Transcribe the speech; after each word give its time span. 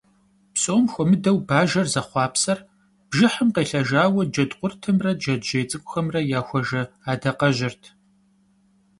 Псом 0.53 0.83
хуэмыдэу 0.91 1.37
бажэр 1.47 1.87
зэхъуэпсар 1.93 2.59
бжыхьым 3.09 3.49
къелъэжауэ 3.55 4.23
джэдкъуртымрэ 4.33 5.11
джэджьей 5.21 5.65
цӀыкӀухэмрэ 5.69 6.21
яхуэжэ 6.39 6.81
адакъэжьырт. 7.11 7.83